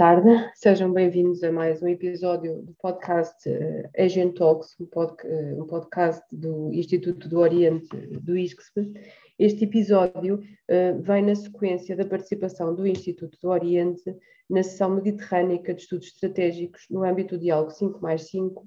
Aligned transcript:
Tarde. 0.00 0.50
Sejam 0.54 0.90
bem-vindos 0.90 1.44
a 1.44 1.52
mais 1.52 1.82
um 1.82 1.86
episódio 1.86 2.62
do 2.62 2.72
podcast 2.80 3.46
uh, 3.46 3.90
Asian 4.02 4.30
Talks, 4.30 4.74
um, 4.80 4.84
uh, 4.84 5.62
um, 5.62 5.66
podcast 5.66 6.24
do 6.32 6.72
Instituto 6.72 7.28
do 7.28 7.38
Oriente 7.38 7.94
do 7.94 8.34
ISCSP. 8.34 8.94
Este 9.38 9.64
episódio 9.64 10.36
uh, 10.36 11.02
vem 11.02 11.22
na 11.22 11.34
sequência 11.34 11.94
da 11.94 12.06
participação 12.06 12.74
do 12.74 12.86
Instituto 12.86 13.36
do 13.42 13.50
Oriente 13.50 14.02
na 14.48 14.62
sessão 14.62 14.88
mediterrânica 14.88 15.74
de 15.74 15.82
estudos 15.82 16.06
estratégicos 16.06 16.86
no 16.90 17.04
âmbito 17.04 17.36
do 17.36 17.42
Diálogo 17.42 17.70
5 17.70 18.00
mais 18.00 18.22
5, 18.30 18.66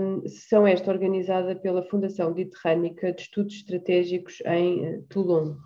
um, 0.00 0.26
sessão 0.26 0.66
esta 0.66 0.90
organizada 0.90 1.56
pela 1.56 1.86
Fundação 1.90 2.32
Mediterrânica 2.32 3.12
de 3.12 3.20
Estudos 3.20 3.56
Estratégicos 3.56 4.38
em 4.46 5.02
Toulon. 5.10 5.56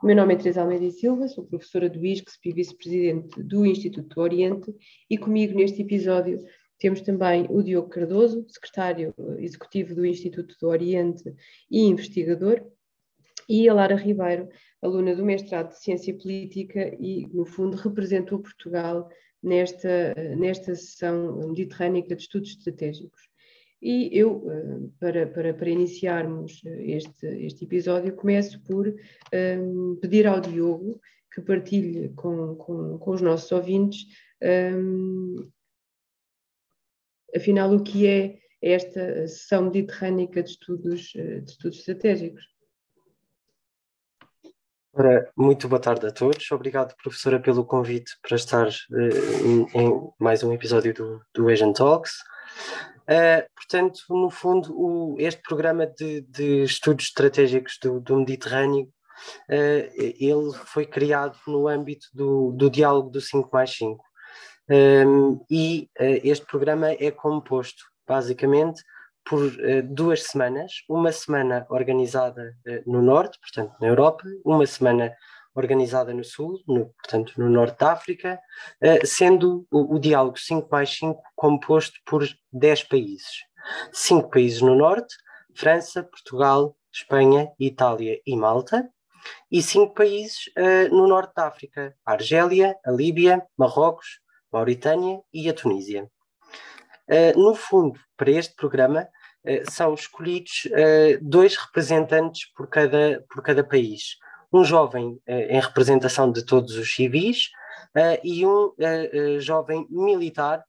O 0.00 0.06
meu 0.06 0.14
nome 0.14 0.34
é 0.34 0.36
Teresa 0.36 0.60
Almeida 0.60 0.84
e 0.84 0.92
Silva, 0.92 1.26
sou 1.26 1.44
professora 1.44 1.90
do 1.90 2.06
ISCSP 2.06 2.50
e 2.50 2.52
vice-presidente 2.52 3.42
do 3.42 3.66
Instituto 3.66 4.14
do 4.14 4.20
Oriente, 4.20 4.72
e 5.10 5.18
comigo 5.18 5.58
neste 5.58 5.82
episódio 5.82 6.40
temos 6.78 7.00
também 7.00 7.48
o 7.50 7.60
Diogo 7.64 7.88
Cardoso, 7.88 8.46
secretário 8.48 9.12
executivo 9.40 9.96
do 9.96 10.06
Instituto 10.06 10.54
do 10.60 10.68
Oriente 10.68 11.34
e 11.68 11.80
investigador, 11.80 12.64
e 13.48 13.68
a 13.68 13.74
Lara 13.74 13.96
Ribeiro, 13.96 14.48
aluna 14.80 15.16
do 15.16 15.24
mestrado 15.24 15.70
de 15.70 15.80
Ciência 15.80 16.16
Política 16.16 16.96
e, 17.00 17.26
no 17.32 17.44
fundo, 17.44 17.76
representou 17.76 18.38
Portugal 18.38 19.08
nesta, 19.42 20.14
nesta 20.36 20.76
sessão 20.76 21.48
mediterrânica 21.48 22.14
de 22.14 22.22
estudos 22.22 22.50
estratégicos. 22.50 23.27
E 23.80 24.10
eu, 24.18 24.44
eh, 24.50 24.88
para, 24.98 25.26
para, 25.26 25.54
para 25.54 25.70
iniciarmos 25.70 26.62
este, 26.64 27.26
este 27.26 27.64
episódio, 27.64 28.14
começo 28.14 28.60
por 28.64 28.88
um, 28.88 29.96
pedir 30.00 30.26
ao 30.26 30.40
Diogo 30.40 31.00
que 31.32 31.40
partilhe 31.40 32.08
com, 32.10 32.56
com, 32.56 32.98
com 32.98 33.10
os 33.10 33.20
nossos 33.20 33.50
ouvintes, 33.52 34.06
um, 34.74 35.48
afinal, 37.34 37.72
o 37.72 37.82
que 37.82 38.06
é 38.06 38.38
esta 38.60 39.28
sessão 39.28 39.64
mediterrânica 39.64 40.42
de 40.42 40.50
estudos, 40.50 41.12
de 41.12 41.44
estudos 41.44 41.78
estratégicos. 41.78 42.44
Muito 45.36 45.68
boa 45.68 45.80
tarde 45.80 46.08
a 46.08 46.10
todos. 46.10 46.50
Obrigado, 46.50 46.96
professora, 47.00 47.38
pelo 47.38 47.64
convite 47.64 48.18
para 48.20 48.36
estar 48.36 48.66
uh, 48.66 49.46
em, 49.46 49.66
em, 49.72 50.10
mais 50.18 50.42
um 50.42 50.52
episódio 50.52 50.92
do, 50.92 51.20
do 51.32 51.48
Asian 51.48 51.72
Talks. 51.72 52.16
Uh, 53.08 53.40
portanto, 53.56 54.00
no 54.10 54.28
fundo, 54.28 54.78
o, 54.78 55.16
este 55.18 55.40
programa 55.40 55.86
de, 55.86 56.20
de, 56.20 56.64
estudos 56.64 57.06
estratégicos 57.06 57.78
do, 57.82 58.00
do 58.00 58.18
Mediterrâneo, 58.18 58.84
uh, 58.84 59.90
ele 59.96 60.52
foi 60.66 60.84
criado 60.84 61.34
no 61.46 61.66
âmbito 61.66 62.06
do, 62.12 62.52
do 62.52 62.68
diálogo 62.68 63.08
do 63.08 63.20
5 63.20 63.48
mais 63.50 63.70
5. 63.70 64.04
Um, 64.70 64.74
ehm, 64.74 65.40
e 65.50 65.88
uh, 65.98 66.20
este 66.22 66.44
programa 66.44 66.90
é 66.90 67.10
composto, 67.10 67.82
basicamente, 68.06 68.82
por 69.24 69.50
duas 69.84 70.22
semanas, 70.22 70.72
uma 70.88 71.12
semana 71.12 71.66
organizada 71.68 72.54
no 72.86 73.02
Norte, 73.02 73.38
portanto, 73.38 73.76
na 73.78 73.86
Europa, 73.86 74.24
uma 74.42 74.66
semana 74.66 75.12
organizada 75.58 76.14
no 76.14 76.24
Sul, 76.24 76.62
no, 76.66 76.86
portanto 77.02 77.32
no 77.36 77.50
Norte 77.50 77.78
da 77.78 77.92
África, 77.92 78.40
uh, 78.82 79.06
sendo 79.06 79.66
o, 79.70 79.96
o, 79.96 79.98
diálogo 79.98 80.38
5 80.38 80.68
mais 80.70 80.90
5 80.90 81.20
composto 81.34 81.98
por 82.06 82.26
10 82.52 82.84
países. 82.84 83.44
5 83.92 84.30
países 84.30 84.60
no 84.60 84.74
Norte, 84.74 85.14
França, 85.54 86.02
Portugal, 86.02 86.76
Espanha, 86.92 87.50
Itália 87.58 88.20
e 88.24 88.36
Malta, 88.36 88.88
e 89.50 89.60
5 89.60 89.92
países 89.94 90.46
uh, 90.56 90.94
no 90.94 91.08
Norte 91.08 91.34
da 91.34 91.48
África, 91.48 91.94
a 92.06 92.12
Argélia, 92.12 92.76
a 92.84 92.90
Líbia, 92.90 93.44
Marrocos, 93.56 94.20
Mauritânia 94.52 95.20
e 95.32 95.48
a 95.48 95.52
Tunísia. 95.52 96.08
Uh, 97.08 97.38
no 97.38 97.54
fundo, 97.54 97.98
para 98.16 98.30
este 98.30 98.54
programa, 98.54 99.08
são 99.70 99.94
escolhidos 99.94 100.68
dois 101.22 101.56
representantes 101.56 102.52
por 102.52 102.68
cada, 102.68 103.24
por 103.30 103.42
cada 103.42 103.64
país 103.64 104.18
um 104.52 104.64
jovem 104.64 105.20
eh, 105.26 105.56
em 105.56 105.60
representação 105.60 106.30
de 106.30 106.44
todos 106.44 106.76
os 106.76 106.94
civis 106.94 107.50
eh, 107.94 108.20
e 108.24 108.46
um 108.46 108.72
eh, 108.78 109.38
jovem 109.38 109.86
militar 109.90 110.64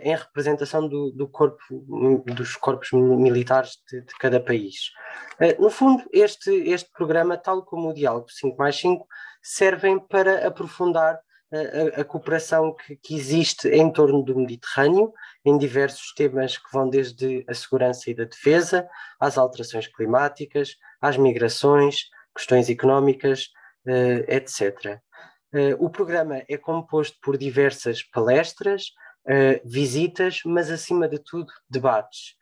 em 0.00 0.16
representação 0.16 0.88
do, 0.88 1.10
do, 1.10 1.28
corpo, 1.28 1.62
dos 2.34 2.56
corpos 2.56 2.90
militares 2.92 3.72
de, 3.86 4.00
de 4.00 4.14
cada 4.18 4.40
país. 4.40 4.92
no 5.58 5.68
fundo, 5.68 6.02
este, 6.10 6.50
este 6.50 6.90
programa, 6.90 7.36
tal 7.36 7.62
como 7.62 7.90
o 7.90 7.92
Diálogo 7.92 8.30
5 8.30 8.56
mais 8.56 8.76
5, 8.76 9.06
servem 9.42 9.98
para 9.98 10.46
aprofundar 10.46 11.20
a, 11.52 12.00
a, 12.00 12.04
cooperação 12.04 12.74
que, 12.74 12.96
que, 12.96 13.14
existe 13.14 13.68
em 13.68 13.92
torno 13.92 14.22
do 14.22 14.34
Mediterrâneo, 14.34 15.12
em 15.44 15.58
diversos 15.58 16.14
temas 16.14 16.56
que 16.56 16.72
vão 16.72 16.88
desde 16.88 17.44
a 17.46 17.52
segurança 17.52 18.10
e 18.10 18.14
da 18.14 18.24
defesa, 18.24 18.88
às 19.20 19.36
alterações 19.36 19.86
climáticas, 19.86 20.76
às 20.98 21.18
migrações, 21.18 22.08
questões 22.34 22.68
económicas, 22.68 23.48
uh, 23.86 24.24
etc. 24.28 25.00
Uh, 25.52 25.76
o 25.78 25.88
programa 25.88 26.42
é 26.48 26.56
composto 26.56 27.16
por 27.22 27.36
diversas 27.38 28.02
palestras, 28.02 28.86
uh, 29.26 29.60
visitas, 29.64 30.40
mas 30.44 30.70
acima 30.70 31.08
de 31.08 31.18
tudo 31.18 31.52
debates. 31.68 32.36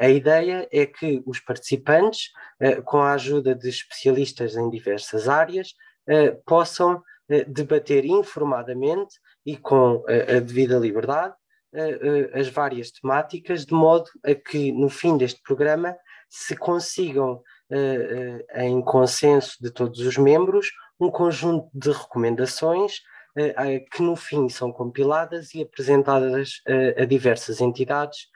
a 0.00 0.08
ideia 0.08 0.66
é 0.72 0.86
que 0.86 1.22
os 1.26 1.38
participantes, 1.38 2.30
com 2.86 2.96
a 2.96 3.12
ajuda 3.12 3.54
de 3.54 3.68
especialistas 3.68 4.56
em 4.56 4.70
diversas 4.70 5.28
áreas, 5.28 5.74
possam 6.46 7.02
debater 7.46 8.06
informadamente 8.06 9.16
e 9.44 9.54
com 9.54 10.02
a 10.08 10.40
devida 10.40 10.78
liberdade 10.78 11.34
as 12.32 12.48
várias 12.48 12.90
temáticas, 12.90 13.66
de 13.66 13.74
modo 13.74 14.08
a 14.24 14.34
que 14.34 14.72
no 14.72 14.88
fim 14.88 15.18
deste 15.18 15.42
programa 15.42 15.94
se 16.28 16.56
consigam 16.56 17.42
em 18.54 18.80
consenso 18.82 19.56
de 19.60 19.70
todos 19.70 20.00
os 20.00 20.16
membros, 20.16 20.70
um 21.00 21.10
conjunto 21.10 21.68
de 21.74 21.90
recomendações 21.90 22.98
uh, 23.36 23.90
que 23.90 24.02
no 24.02 24.16
fim 24.16 24.48
são 24.48 24.72
compiladas 24.72 25.54
e 25.54 25.62
apresentadas 25.62 26.62
a 26.96 27.04
diversas 27.04 27.60
entidades 27.60 28.28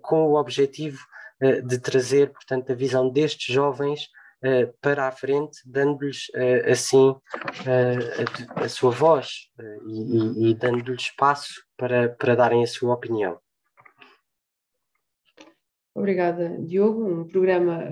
com 0.00 0.28
o 0.28 0.36
objetivo 0.36 0.98
de 1.66 1.78
trazer, 1.78 2.32
portanto, 2.32 2.72
a 2.72 2.74
visão 2.74 3.10
destes 3.10 3.54
jovens 3.54 4.08
para 4.80 5.08
a 5.08 5.12
frente, 5.12 5.60
dando-lhes 5.66 6.30
assim 6.70 7.14
a, 8.54 8.68
sua 8.68 8.90
voz 8.90 9.50
e, 9.86 10.50
e 10.50 10.54
dando-lhes 10.54 11.02
espaço 11.02 11.62
para, 11.76 12.08
para 12.10 12.34
darem 12.34 12.62
a 12.62 12.66
sua 12.66 12.94
opinião. 12.94 13.38
Obrigada, 15.94 16.56
Diogo. 16.60 17.06
Um 17.06 17.26
programa 17.26 17.82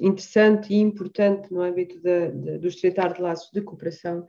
interessante 0.00 0.72
e 0.72 0.78
importante 0.78 1.52
no 1.52 1.62
âmbito 1.62 2.00
da, 2.00 2.28
da, 2.28 2.58
do 2.58 2.68
estreitar 2.68 3.14
de 3.14 3.20
laços 3.20 3.50
de 3.52 3.60
cooperação 3.60 4.26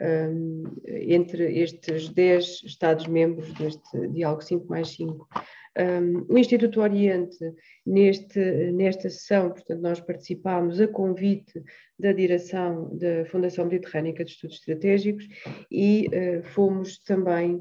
um, 0.00 0.64
entre 0.86 1.60
estes 1.60 2.08
10 2.08 2.62
Estados-membros 2.64 3.52
deste 3.54 4.08
Diálogo 4.08 4.42
5 4.42 4.66
mais 4.68 4.88
5. 4.88 5.28
Um, 5.76 6.32
o 6.32 6.38
Instituto 6.38 6.80
Oriente, 6.80 7.38
neste, 7.84 8.38
nesta 8.72 9.10
sessão, 9.10 9.50
portanto, 9.50 9.80
nós 9.80 10.00
participámos 10.00 10.80
a 10.80 10.86
convite 10.86 11.62
da 11.98 12.12
direção 12.12 12.96
da 12.96 13.24
Fundação 13.26 13.64
Mediterrânica 13.64 14.24
de 14.24 14.30
Estudos 14.30 14.58
Estratégicos 14.58 15.26
e 15.70 16.08
uh, 16.08 16.44
fomos 16.44 16.98
também 16.98 17.60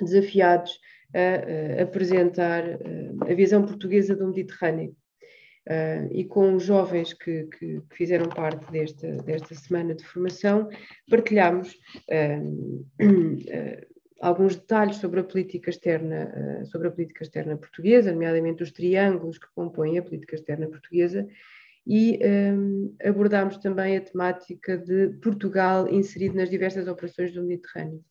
desafiados 0.00 0.80
a, 1.14 1.80
a 1.80 1.82
apresentar 1.84 2.64
uh, 2.64 3.30
a 3.30 3.34
visão 3.34 3.64
portuguesa 3.64 4.16
do 4.16 4.26
Mediterrâneo. 4.26 4.96
Uh, 5.68 6.08
e 6.10 6.24
com 6.24 6.54
os 6.54 6.64
jovens 6.64 7.12
que, 7.12 7.44
que, 7.44 7.82
que, 7.82 7.94
fizeram 7.94 8.26
parte 8.30 8.72
desta, 8.72 9.06
desta 9.18 9.54
semana 9.54 9.94
de 9.94 10.02
formação, 10.02 10.66
partilhámos 11.10 11.74
uh, 12.10 13.04
uh, 13.04 13.86
alguns 14.22 14.56
detalhes 14.56 14.96
sobre 14.96 15.20
a 15.20 15.24
política 15.24 15.68
externa, 15.68 16.64
sobre 16.64 16.88
a 16.88 16.90
política 16.90 17.22
externa 17.22 17.54
portuguesa, 17.54 18.12
nomeadamente 18.12 18.62
os 18.62 18.72
triângulos 18.72 19.36
que 19.36 19.46
compõem 19.54 19.98
a 19.98 20.02
política 20.02 20.36
externa 20.36 20.66
portuguesa, 20.68 21.28
e 21.86 22.18
abordámos 23.04 23.58
também 23.58 23.96
a 23.96 24.00
temática 24.00 24.76
de 24.76 25.10
Portugal 25.22 25.88
inserido 25.88 26.34
nas 26.34 26.50
diversas 26.50 26.88
operações 26.88 27.32
do 27.32 27.44
Mediterrâneo, 27.44 28.02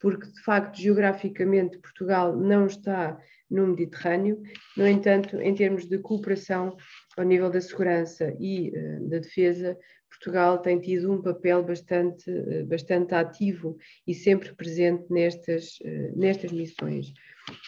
porque 0.00 0.26
de 0.26 0.42
facto 0.42 0.80
geograficamente 0.80 1.78
Portugal 1.78 2.34
não 2.34 2.66
está 2.66 3.20
no 3.50 3.66
Mediterrâneo, 3.66 4.40
no 4.76 4.86
entanto, 4.86 5.40
em 5.40 5.54
termos 5.54 5.86
de 5.86 5.98
cooperação 5.98 6.76
ao 7.16 7.24
nível 7.24 7.50
da 7.50 7.60
segurança 7.60 8.34
e 8.38 8.70
uh, 8.70 9.08
da 9.08 9.18
defesa, 9.18 9.76
Portugal 10.08 10.58
tem 10.58 10.80
tido 10.80 11.12
um 11.12 11.20
papel 11.20 11.62
bastante, 11.62 12.30
uh, 12.30 12.64
bastante 12.66 13.14
ativo 13.14 13.76
e 14.06 14.14
sempre 14.14 14.54
presente 14.54 15.04
nestas, 15.10 15.78
uh, 15.80 16.18
nestas 16.18 16.52
missões. 16.52 17.12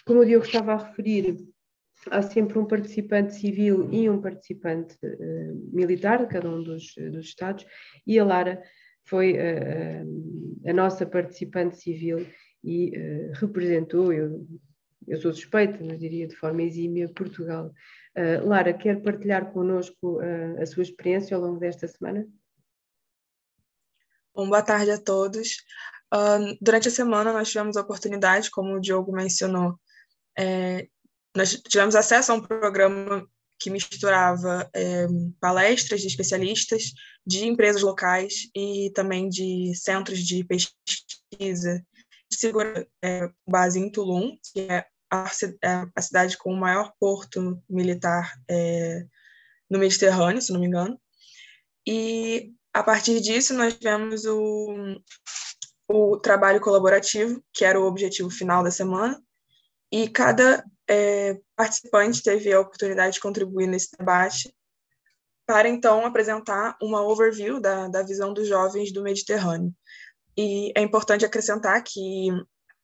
Como 0.06 0.20
o 0.20 0.25
Diogo 0.25 0.46
estava 0.46 0.73
a 0.73 0.88
referir, 0.88 1.37
há 2.11 2.23
sempre 2.23 2.58
um 2.58 2.64
participante 2.64 3.35
civil 3.35 3.88
e 3.93 4.08
um 4.08 4.20
participante 4.20 4.96
militar, 5.73 6.26
cada 6.28 6.49
um 6.49 6.62
dos, 6.62 6.94
dos 6.96 7.26
Estados, 7.26 7.64
e 8.06 8.19
a 8.19 8.25
Lara 8.25 8.61
foi 9.04 9.37
a, 9.38 10.70
a 10.70 10.72
nossa 10.72 11.04
participante 11.04 11.76
civil 11.78 12.26
e 12.62 12.90
uh, 12.90 13.32
representou, 13.34 14.12
eu, 14.12 14.46
eu 15.06 15.20
sou 15.20 15.32
suspeita, 15.32 15.78
mas 15.84 15.99
diria 15.99 16.26
de 16.28 16.37
forma 16.37 16.62
exímia, 16.62 17.08
Portugal. 17.08 17.72
Uh, 18.16 18.46
Lara, 18.46 18.72
quer 18.72 19.02
partilhar 19.02 19.52
connosco 19.52 20.20
uh, 20.20 20.60
a 20.60 20.66
sua 20.66 20.82
experiência 20.82 21.37
ao 21.37 21.43
longo 21.43 21.58
desta 21.58 21.88
semana? 21.88 22.26
Bom, 24.34 24.49
boa 24.49 24.62
tarde 24.62 24.90
a 24.90 24.99
todos. 24.99 25.56
Uh, 26.14 26.56
durante 26.60 26.88
a 26.88 26.90
semana, 26.90 27.32
nós 27.32 27.50
tivemos 27.50 27.76
a 27.76 27.81
oportunidade, 27.81 28.50
como 28.50 28.75
o 28.75 28.81
Diogo 28.81 29.12
mencionou, 29.12 29.78
é, 30.38 30.88
nós 31.37 31.60
tivemos 31.62 31.94
acesso 31.94 32.32
a 32.32 32.34
um 32.34 32.43
programa 32.43 33.26
que 33.62 33.70
misturava 33.70 34.69
é, 34.75 35.06
palestras 35.41 36.00
de 36.00 36.09
especialistas, 36.09 36.93
de 37.25 37.47
empresas 37.47 37.81
locais 37.81 38.50
e 38.55 38.91
também 38.93 39.29
de 39.29 39.73
centros 39.76 40.19
de 40.19 40.44
pesquisa 40.44 41.85
de 42.29 42.37
segurança, 42.37 42.87
é, 43.05 43.31
base 43.49 43.79
em 43.79 43.91
Tulum, 43.91 44.37
que 44.43 44.62
é 44.62 44.85
a, 45.12 45.31
é 45.62 45.87
a, 45.94 46.03
cidade 46.03 46.37
com 46.37 46.53
o 46.53 46.59
maior 46.59 46.93
porto 46.99 47.62
militar 47.70 48.32
é, 48.50 49.05
no 49.70 49.79
Mediterrâneo, 49.79 50.43
se 50.43 50.53
não 50.53 50.59
me 50.59 50.67
engano. 50.67 51.00
E 51.87 52.53
a 52.73 52.82
partir 52.82 53.20
disso, 53.20 53.55
nós 53.55 53.75
tivemos 53.75 54.25
o, 54.25 54.97
o 55.88 56.17
trabalho 56.17 56.61
colaborativo, 56.61 57.41
que 57.53 57.64
era 57.64 57.79
o 57.79 57.87
objetivo 57.87 58.31
final 58.31 58.64
da 58.64 58.70
semana, 58.70 59.23
e 59.93 60.09
cada 60.09 60.64
é, 60.88 61.40
participante 61.56 62.23
teve 62.23 62.52
a 62.52 62.61
oportunidade 62.61 63.14
de 63.14 63.20
contribuir 63.20 63.67
nesse 63.67 63.96
debate 63.96 64.55
para 65.46 65.69
então 65.69 66.05
apresentar 66.06 66.76
uma 66.81 67.02
overview 67.02 67.61
da, 67.61 67.88
da 67.88 68.02
visão 68.02 68.32
dos 68.32 68.49
jovens 68.49 68.93
do 68.93 69.02
Mediterrâneo. 69.02 69.75
E 70.37 70.73
é 70.76 70.81
importante 70.81 71.25
acrescentar 71.25 71.82
que 71.82 72.29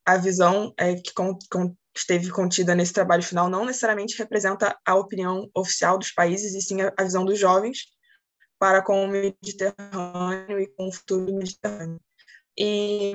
a 0.05 0.17
visão 0.17 0.73
é, 0.77 0.95
que 0.97 1.13
com, 1.15 1.39
com, 1.51 1.75
esteve 1.97 2.31
contida 2.31 2.75
nesse 2.75 2.93
trabalho 2.93 3.23
final 3.23 3.49
não 3.49 3.65
necessariamente 3.65 4.19
representa 4.19 4.79
a 4.87 4.95
opinião 4.95 5.51
oficial 5.55 5.99
dos 5.99 6.13
países, 6.13 6.55
e 6.55 6.61
sim 6.61 6.83
a, 6.83 6.93
a 6.97 7.05
visão 7.05 7.25
dos 7.25 7.39
jovens 7.39 7.87
para 8.59 8.83
com 8.83 9.05
o 9.05 9.09
Mediterrâneo 9.09 10.61
e 10.61 10.67
com 10.67 10.89
o 10.89 10.93
futuro 10.93 11.27
do 11.27 11.35
Mediterrâneo. 11.35 12.01
E 12.59 13.15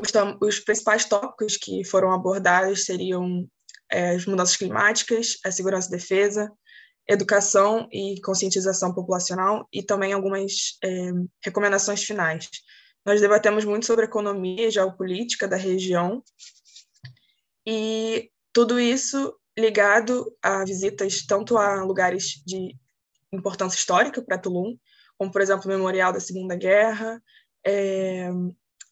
os, 0.00 0.10
os 0.40 0.60
principais 0.60 1.04
tópicos 1.04 1.56
que 1.56 1.84
foram 1.84 2.10
abordados 2.10 2.84
seriam 2.84 3.46
é, 3.90 4.10
as 4.10 4.26
mudanças 4.26 4.56
climáticas, 4.56 5.38
a 5.44 5.50
segurança 5.50 5.88
e 5.88 5.92
defesa, 5.92 6.52
educação 7.08 7.88
e 7.92 8.20
conscientização 8.20 8.92
populacional 8.92 9.68
e 9.72 9.82
também 9.82 10.12
algumas 10.12 10.76
é, 10.82 11.10
recomendações 11.44 12.02
finais. 12.02 12.48
Nós 13.04 13.20
debatemos 13.20 13.64
muito 13.64 13.86
sobre 13.86 14.04
economia 14.04 14.66
e 14.66 14.70
geopolítica 14.70 15.46
da 15.46 15.56
região 15.56 16.22
e 17.64 18.30
tudo 18.52 18.80
isso 18.80 19.34
ligado 19.56 20.36
a 20.42 20.64
visitas 20.64 21.24
tanto 21.24 21.56
a 21.56 21.82
lugares 21.84 22.42
de 22.44 22.76
importância 23.32 23.78
histórica 23.78 24.22
para 24.22 24.38
Tulum, 24.38 24.76
como, 25.16 25.30
por 25.30 25.40
exemplo, 25.40 25.64
o 25.66 25.68
Memorial 25.68 26.12
da 26.12 26.20
Segunda 26.20 26.56
Guerra, 26.56 27.22
é, 27.64 28.28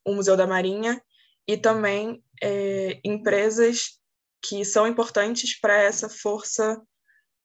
o 0.04 0.14
Museu 0.14 0.36
da 0.36 0.46
Marinha, 0.46 1.02
e 1.46 1.56
também 1.56 2.22
é, 2.42 2.98
empresas 3.04 4.00
que 4.46 4.64
são 4.64 4.86
importantes 4.86 5.58
para 5.58 5.74
essa 5.74 6.08
força 6.08 6.80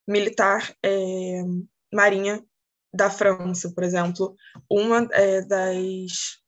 militar 0.08 0.76
é, 0.84 1.42
marinha 1.94 2.44
da 2.94 3.10
França, 3.10 3.72
por 3.74 3.84
exemplo. 3.84 4.36
Uma 4.70 5.08
é, 5.12 5.42
das, 5.42 6.40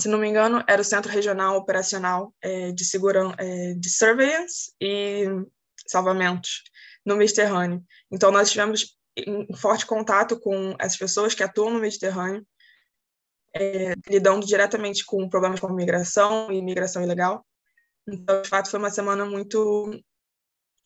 se 0.00 0.08
não 0.08 0.18
me 0.18 0.28
engano, 0.28 0.62
era 0.68 0.82
o 0.82 0.84
Centro 0.84 1.10
Regional 1.10 1.56
Operacional 1.56 2.34
é, 2.40 2.72
de 2.72 2.84
Segurança, 2.84 3.36
é, 3.38 3.74
de 3.74 3.90
Surveillance 3.90 4.72
e 4.80 5.24
Salvamentos 5.86 6.62
no 7.04 7.16
Mediterrâneo. 7.16 7.82
Então, 8.10 8.30
nós 8.30 8.50
tivemos 8.50 8.96
em 9.16 9.54
forte 9.56 9.84
contato 9.84 10.38
com 10.38 10.74
as 10.78 10.96
pessoas 10.96 11.34
que 11.34 11.42
atuam 11.42 11.70
no 11.70 11.80
Mediterrâneo, 11.80 12.46
é, 13.54 13.94
lidando 14.08 14.46
diretamente 14.46 15.04
com 15.04 15.28
problemas 15.28 15.60
como 15.60 15.74
migração 15.74 16.50
e 16.50 16.62
migração 16.62 17.02
ilegal. 17.02 17.44
Então, 18.08 18.42
de 18.42 18.48
fato, 18.48 18.70
foi 18.70 18.78
uma 18.78 18.90
semana 18.90 19.24
muito, 19.24 19.90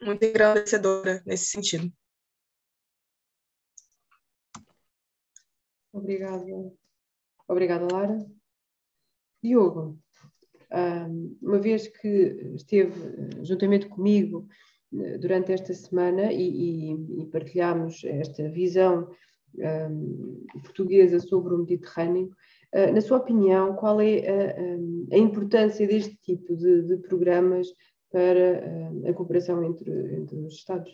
muito 0.03 0.25
engrandecedora 0.25 1.23
nesse 1.25 1.47
sentido. 1.47 1.93
Obrigada. 5.93 6.45
Obrigada, 7.49 7.89
Lara. 7.91 8.27
Diogo, 9.43 9.99
uma 11.41 11.59
vez 11.59 11.87
que 11.89 12.09
esteve 12.55 13.45
juntamente 13.45 13.87
comigo 13.89 14.47
durante 15.21 15.53
esta 15.53 15.73
semana 15.73 16.33
e, 16.33 16.93
e, 16.93 17.23
e 17.23 17.27
partilhámos 17.27 18.03
esta 18.05 18.49
visão 18.51 19.11
um, 19.59 20.47
portuguesa 20.63 21.19
sobre 21.21 21.55
o 21.55 21.59
Mediterrâneo. 21.59 22.35
Uh, 22.77 22.93
na 22.93 23.01
sua 23.01 23.17
opinião, 23.17 23.75
qual 23.75 24.01
é 24.03 24.19
a, 24.29 25.15
a 25.15 25.19
importância 25.19 25.87
deste 25.87 26.15
tipo 26.17 26.55
de, 26.55 26.83
de 26.83 26.97
programas 26.99 27.69
para 28.13 28.61
a 29.09 29.15
cooperação 29.15 29.65
entre, 29.65 29.91
entre 30.15 30.37
os 30.37 30.55
Estados? 30.55 30.93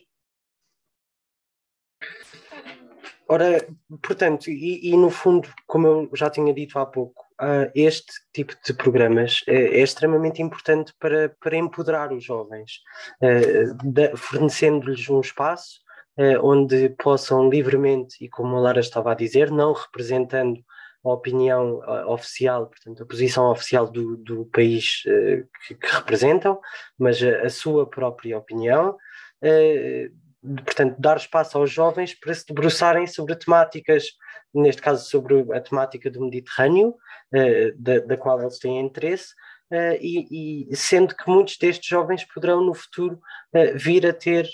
Ora, 3.29 3.67
portanto, 4.03 4.51
e, 4.51 4.91
e, 4.91 4.97
no 4.97 5.09
fundo, 5.09 5.49
como 5.67 5.87
eu 5.87 6.11
já 6.13 6.29
tinha 6.29 6.53
dito 6.53 6.79
há 6.79 6.85
pouco, 6.85 7.25
uh, 7.41 7.71
este 7.75 8.13
tipo 8.31 8.55
de 8.63 8.75
programas 8.75 9.41
é, 9.47 9.55
é, 9.55 9.81
extremamente 9.81 10.43
importante 10.43 10.93
para, 11.01 11.35
para 11.41 11.57
empoderar 11.57 12.13
os 12.13 12.23
jovens, 12.23 12.81
uh, 13.23 14.17
fornecendo-lhes 14.19 15.09
um 15.09 15.21
espaço 15.21 15.81
uh, 16.19 16.47
onde 16.47 16.91
possam 16.91 17.49
livremente, 17.49 18.23
e 18.23 18.29
como 18.29 18.57
a 18.57 18.61
Lara 18.61 18.81
estava 18.81 19.13
a 19.13 19.17
dizer, 19.17 19.51
não 19.51 19.73
representando 19.73 20.63
a 21.05 21.11
opinião 21.11 21.81
oficial, 22.07 22.67
portanto, 22.67 23.03
a 23.03 23.07
posição 23.07 23.51
oficial 23.51 23.91
do, 23.91 24.17
do 24.17 24.47
país 24.47 25.03
que, 25.67 25.75
que, 25.75 25.95
representam, 25.95 26.61
mas 26.99 27.23
a, 27.23 27.43
a, 27.43 27.51
sua 27.51 27.87
própria 27.87 28.39
opinião 28.39 28.97
portanto, 30.65 30.97
dar 30.99 31.17
espaço 31.17 31.57
aos 31.57 31.71
jovens 31.71 32.15
para 32.15 32.35
se 32.35 32.47
debruçarem 32.47 33.07
sobre 33.07 33.37
temáticas, 33.37 34.07
neste 34.53 34.83
caso 34.83 35.09
sobre 35.09 35.47
a 35.53 35.61
temática 35.61 36.11
do 36.11 36.21
Mediterrâneo, 36.21 36.91
uh, 36.91 37.73
da, 37.77 38.01
da, 38.01 38.17
qual 38.17 38.41
eles 38.41 38.59
têm 38.59 38.81
interesse, 38.81 39.35
e, 40.03 40.69
e, 40.71 40.77
sendo 40.77 41.17
que 41.17 41.31
muitos 41.31 41.57
destes 41.57 41.89
jovens 41.89 42.25
poderão 42.25 42.63
no 42.63 42.75
futuro 42.75 43.19
vir 43.77 44.07
a 44.07 44.13
ter 44.13 44.47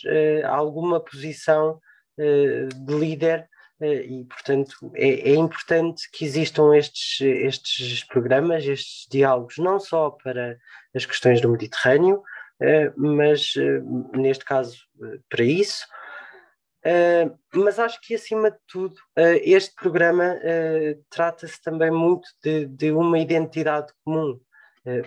alguma 0.45 1.01
posição 1.01 1.81
de 2.17 2.95
líder. 2.95 3.49
E, 3.81 4.25
portanto, 4.25 4.75
é, 4.95 5.31
é, 5.31 5.35
importante 5.35 6.11
que 6.13 6.25
existam 6.25 6.77
estes, 6.77 7.21
estes 7.21 8.05
programas, 8.05 8.65
estes 8.65 9.07
diálogos, 9.09 9.57
não 9.59 9.79
só 9.79 10.11
para 10.11 10.59
as 10.95 11.07
questões 11.07 11.41
do 11.41 11.51
Mediterrâneo, 11.51 12.23
eh, 12.61 12.93
mas 12.97 13.55
eh, 13.57 13.81
neste 14.17 14.45
caso 14.45 14.79
eh, 15.03 15.19
para 15.29 15.45
isso. 15.45 15.87
mas 17.53 17.79
acho 17.79 18.01
que 18.01 18.15
acima 18.15 18.51
de 18.51 18.57
tudo 18.67 18.97
este 19.43 19.75
programa 19.75 20.37
trata-se 21.11 21.61
também 21.61 21.91
muito 21.91 22.27
de, 22.43 22.67
de, 22.67 22.93
uma 22.93 23.19
identidade 23.19 23.93
comum. 24.05 24.41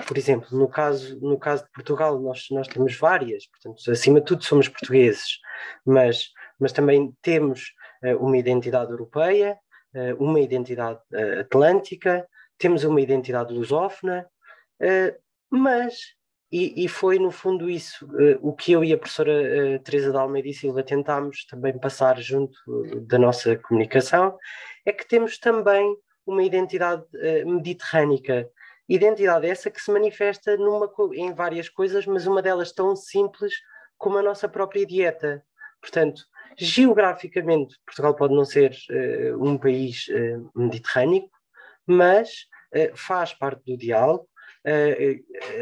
por 0.08 0.18
exemplo, 0.18 0.48
no 0.58 0.68
caso, 0.68 1.20
no 1.22 1.40
caso 1.40 1.64
de 1.64 1.72
Portugal, 1.72 2.20
nós, 2.20 2.46
nós 2.52 2.68
temos 2.68 2.96
várias, 2.98 3.48
portanto, 3.48 3.90
acima 3.90 4.20
de 4.20 4.26
tudo 4.28 4.44
somos 4.44 4.68
portugueses, 4.68 5.40
mas, 5.86 6.30
mas 6.60 6.72
também 6.72 7.16
temos 7.22 7.74
uma 8.20 8.38
identidade 8.38 8.92
europeia, 8.92 9.58
uma 10.18 10.40
identidade 10.40 11.00
atlântica, 11.40 12.28
temos 12.58 12.84
uma 12.84 13.02
identidade 13.02 13.54
lusófona, 13.54 14.28
mas 15.50 15.94
e, 16.52 16.84
e, 16.84 16.88
foi 16.90 17.18
no 17.18 17.32
fundo 17.32 17.70
isso 17.70 18.08
o 18.42 18.54
que 18.54 18.74
eu 18.74 18.84
e 18.84 18.92
a 18.92 18.98
professora 18.98 19.80
Teresa 19.84 20.12
de 20.12 20.18
Almeida 20.18 20.50
e 20.50 20.54
Silva 20.54 20.84
tentámos 20.84 21.46
também 21.46 21.78
passar 21.78 22.20
junto 22.20 22.58
da 23.08 23.18
nossa 23.18 23.56
comunicação, 23.58 24.38
é 24.86 24.92
que 24.92 25.08
temos 25.08 25.38
também 25.38 25.96
uma 26.26 26.44
identidade 26.44 27.06
mediterrânica. 27.46 28.50
Identidade 28.88 29.48
essa 29.48 29.72
que 29.72 29.82
se 29.82 29.92
manifesta 29.92 30.58
numa, 30.58 30.92
em 31.14 31.34
várias 31.34 31.70
coisas, 31.70 32.06
mas 32.06 32.28
uma 32.28 32.42
delas 32.42 32.74
tão 32.74 32.96
simples 32.96 33.54
como 33.98 34.18
a 34.18 34.24
nossa 34.24 34.50
própria 34.50 34.86
dieta. 34.86 35.44
Portanto, 35.80 36.22
geograficamente, 36.58 37.76
Portugal 37.86 38.16
pode 38.16 38.34
não 38.34 38.46
ser 38.46 38.76
um 39.40 39.58
país 39.58 40.06
mediterrâneo, 40.56 41.30
mas 41.86 42.48
faz 42.96 43.34
parte 43.34 43.64
do 43.66 43.78
diálogo, 43.78 44.28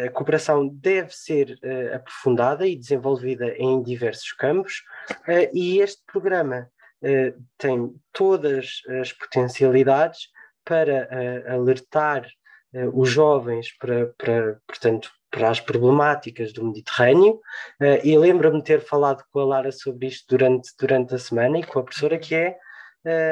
a 0.06 0.10
cooperação 0.10 0.68
deve 0.68 1.16
ser 1.16 1.58
uh, 1.64 1.96
aprofundada 1.96 2.68
e 2.68 2.76
desenvolvida 2.76 3.56
em 3.58 3.82
diversos 3.82 4.34
campos, 4.34 4.84
uh, 5.10 5.50
e 5.54 5.80
este 5.80 6.04
programa 6.06 6.70
uh, 7.02 7.44
tem 7.58 7.96
todas 8.12 8.82
as 9.02 9.14
potencialidades 9.14 10.28
para 10.66 11.08
uh, 11.08 11.54
alertar 11.54 12.28
uh, 12.74 13.00
os 13.00 13.10
jovens 13.10 13.76
para, 13.78 14.14
para, 14.18 14.60
portanto, 14.68 15.10
para 15.30 15.50
as 15.50 15.60
problemáticas 15.60 16.52
do 16.54 16.66
Mediterrâneo, 16.66 17.34
uh, 17.82 18.00
e 18.04 18.18
lembro-me 18.18 18.64
ter 18.64 18.82
falado 18.82 19.24
com 19.32 19.40
a 19.40 19.46
Lara 19.46 19.72
sobre 19.72 20.08
isto 20.08 20.26
durante, 20.30 20.72
durante 20.80 21.16
a 21.16 21.20
semana 21.20 21.60
e 21.60 21.64
com 21.64 21.80
a 21.80 21.84
professora, 21.84 22.18
que 22.18 22.36
é 22.36 22.58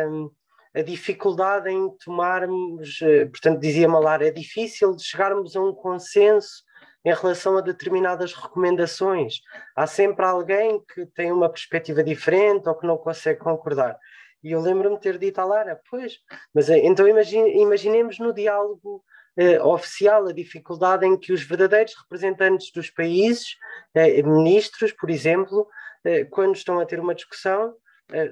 um, 0.09 0.29
a 0.73 0.81
dificuldade 0.81 1.69
em 1.69 1.89
tomarmos, 2.03 2.99
portanto, 3.31 3.59
dizia-me 3.59 3.95
a 3.95 3.99
Lara, 3.99 4.27
é 4.27 4.31
difícil 4.31 4.95
chegarmos 4.99 5.55
a 5.55 5.61
um 5.61 5.73
consenso 5.73 6.63
em 7.07 7.13
relação 7.13 7.57
a 7.57 7.61
determinadas 7.61 8.33
recomendações. 8.33 9.39
Há 9.75 9.87
sempre 9.87 10.25
alguém 10.25 10.83
que 10.93 11.05
tem 11.07 11.31
uma 11.31 11.49
perspectiva 11.49 12.03
diferente 12.03 12.67
ou 12.67 12.75
que 12.75 12.85
não 12.85 12.97
consegue 12.97 13.39
concordar. 13.39 13.97
E 14.43 14.51
eu 14.51 14.59
lembro-me 14.59 14.97
de 14.97 15.01
ter 15.01 15.17
dito 15.17 15.39
à 15.39 15.45
Lara, 15.45 15.79
pois, 15.89 16.19
mas 16.53 16.69
eh, 16.69 16.79
então 16.79 17.07
imagine, 17.07 17.61
imaginemos 17.61 18.19
no 18.19 18.33
diálogo 18.33 19.03
eh, 19.37 19.61
oficial 19.61 20.27
a 20.27 20.33
dificuldade 20.33 21.05
em 21.05 21.15
que 21.15 21.31
os 21.31 21.43
verdadeiros 21.43 21.93
representantes 21.95 22.71
dos 22.71 22.89
países, 22.89 23.55
eh, 23.93 24.23
ministros, 24.23 24.91
por 24.91 25.11
exemplo, 25.11 25.67
eh, 26.03 26.25
quando 26.25 26.55
estão 26.55 26.79
a 26.79 26.85
ter 26.85 26.99
uma 26.99 27.15
discussão 27.15 27.75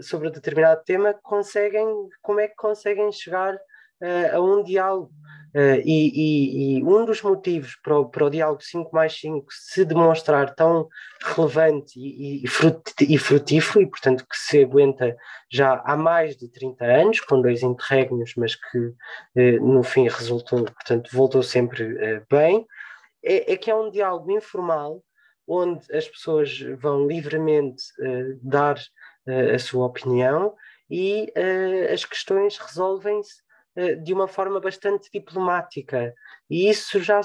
sobre 0.02 0.30
determinado 0.32 0.82
tema, 0.86 1.14
conseguem, 1.22 1.86
como 2.22 2.40
é 2.40 2.48
que 2.48 2.56
conseguem 2.56 3.12
chegar 3.12 3.60
a 4.34 4.42
um 4.42 4.64
diálogo? 4.64 5.12
Uh, 5.56 5.80
e, 5.86 6.12
e, 6.14 6.80
e, 6.80 6.84
um 6.84 7.06
dos 7.06 7.22
motivos 7.22 7.78
para 7.82 7.98
o, 7.98 8.10
para 8.10 8.26
o 8.26 8.30
diálogo 8.30 8.62
5 8.62 8.94
mais 8.94 9.18
5 9.18 9.46
se 9.50 9.86
demonstrar 9.86 10.54
tão 10.54 10.90
relevante 11.24 11.98
e, 11.98 12.44
e, 12.44 13.18
frutífero, 13.18 13.82
e 13.82 13.88
portanto 13.88 14.26
que 14.30 14.38
se 14.38 14.64
aguenta 14.64 15.16
já 15.50 15.82
há 15.86 15.96
mais 15.96 16.36
de 16.36 16.52
30 16.52 16.84
anos, 16.84 17.20
com 17.22 17.42
dois 17.42 17.64
interregnos, 17.64 18.34
mas 18.36 18.54
que 18.54 18.78
uh, 18.78 19.66
no 19.66 19.82
fim 19.82 20.10
resultou, 20.10 20.66
portanto, 20.66 21.10
voltou 21.14 21.42
sempre 21.42 21.86
uh, 21.86 22.26
bem, 22.30 22.66
é, 23.24 23.54
é, 23.54 23.56
que 23.56 23.72
é 23.72 23.76
um 23.76 23.90
diálogo 23.90 24.30
informal 24.34 25.02
onde 25.48 25.86
as 25.96 26.06
pessoas 26.06 26.60
vão 26.80 27.08
livremente 27.08 27.82
dar 28.42 28.78
a 29.54 29.60
sua 29.60 29.86
opinião 29.86 30.56
e 30.90 31.32
as 31.94 32.04
questões 32.04 32.58
resolvem-se 32.58 33.36
eh, 33.36 33.45
de 34.04 34.14
uma 34.14 34.28
forma 34.28 34.60
bastante 34.60 35.10
diplomática. 35.12 36.14
E 36.50 36.70
isso 36.70 37.00
já 37.00 37.20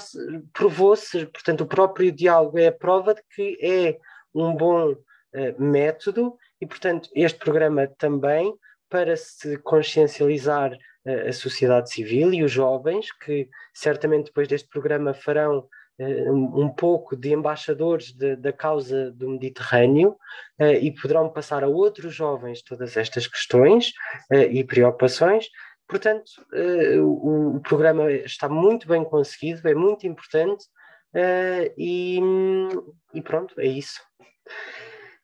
provou-se, 0.51 1.25
portanto, 1.27 1.61
o 1.61 1.67
próprio 1.67 2.11
diálogo 2.11 2.59
é 2.59 2.67
a 2.67 2.71
prova 2.71 3.13
de 3.13 3.21
que 3.33 3.57
é 3.61 3.97
um 4.33 4.55
bom 4.55 4.91
uh, 4.91 5.61
método 5.61 6.35
e, 6.59 6.65
portanto, 6.65 7.09
este 7.15 7.39
programa 7.39 7.87
também 7.97 8.53
para 8.89 9.15
se 9.15 9.57
consciencializar 9.57 10.73
uh, 10.73 11.27
a 11.29 11.33
sociedade 11.33 11.91
civil 11.91 12.33
e 12.33 12.43
os 12.43 12.51
jovens, 12.51 13.11
que 13.11 13.49
certamente 13.73 14.25
depois 14.25 14.47
deste 14.47 14.69
programa 14.69 15.13
farão 15.13 15.67
um, 15.99 16.67
pouco 16.67 17.15
de 17.15 17.31
embaixadores 17.31 18.11
de, 18.11 18.35
da 18.35 18.51
causa 18.51 19.11
do 19.11 19.29
Mediterrâneo 19.29 20.17
e 20.81 20.89
poderão 20.89 21.29
passar 21.29 21.63
a 21.63 21.67
outros 21.67 22.15
jovens 22.15 22.63
todas 22.63 22.97
estas 22.97 23.27
questões 23.27 23.91
e 24.49 24.63
preocupações, 24.63 25.45
Portanto, 25.91 26.29
uh, 26.53 27.03
o, 27.03 27.57
o, 27.57 27.59
programa 27.59 28.09
está 28.09 28.47
muito 28.47 28.87
bem 28.87 29.03
conseguido, 29.03 29.67
é 29.67 29.75
muito 29.75 30.07
importante 30.07 30.63
uh, 31.13 31.73
e, 31.77 32.17
e, 33.13 33.21
pronto, 33.21 33.59
é 33.59 33.65
isso. 33.65 33.99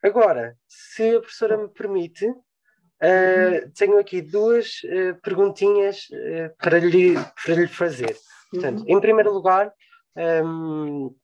Agora, 0.04 0.58
se 0.68 1.16
a 1.16 1.22
professora 1.22 1.58
me 1.58 1.70
permite, 1.70 2.28
uh, 2.28 3.72
tenho 3.78 3.98
aqui 3.98 4.22
duas 4.22 4.82
perguntinhas 5.24 6.10
para, 6.60 6.80
lhe, 6.80 7.16
para 7.46 7.56
lhe 7.56 7.68
fazer. 7.68 8.18
Portanto, 8.52 8.84
em 8.86 9.00
primeiro 9.00 9.32
lugar, 9.32 9.72
um, 10.44 11.16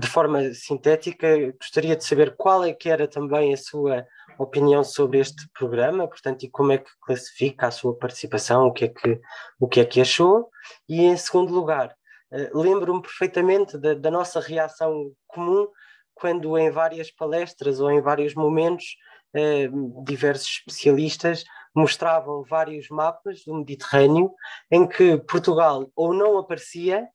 de 0.00 0.06
forma 0.06 0.52
sintética, 0.52 1.28
gostaria 1.60 1.94
de 1.94 2.04
saber 2.04 2.34
qual 2.36 2.64
é 2.64 2.72
que 2.72 2.88
era 2.88 3.06
também 3.06 3.52
a 3.52 3.56
sua 3.56 4.06
opinião 4.38 4.82
sobre 4.82 5.18
este 5.18 5.48
programa, 5.56 6.08
portanto, 6.08 6.44
e 6.44 6.50
como 6.50 6.72
é 6.72 6.78
que 6.78 6.90
classifica 7.00 7.68
a 7.68 7.70
sua 7.70 7.96
participação, 7.96 8.66
o 8.66 8.72
que 8.72 8.86
é 8.86 8.88
que, 8.88 9.20
o 9.60 9.68
que, 9.68 9.80
é 9.80 9.84
que 9.84 10.00
achou. 10.00 10.48
E, 10.88 11.02
em 11.02 11.16
segundo 11.16 11.54
lugar, 11.54 11.94
uh, 12.32 12.58
lembro-me 12.58 13.02
perfeitamente 13.02 13.78
da, 13.78 13.94
da, 13.94 14.10
nossa 14.10 14.40
reação 14.40 15.12
comum 15.26 15.68
quando, 16.14 16.56
em 16.58 16.70
várias 16.70 17.10
palestras 17.10 17.78
ou 17.80 17.90
em 17.90 18.00
vários 18.00 18.34
momentos, 18.34 18.96
uh, 19.34 20.04
diversos 20.04 20.48
especialistas 20.48 21.44
mostravam 21.74 22.42
vários 22.42 22.88
mapas 22.88 23.44
do 23.44 23.54
Mediterrâneo 23.54 24.32
em 24.70 24.86
que 24.86 25.18
Portugal 25.18 25.90
ou 25.94 26.14
não 26.14 26.38
aparecia 26.38 27.06